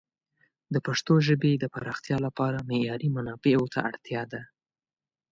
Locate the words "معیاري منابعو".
2.69-3.65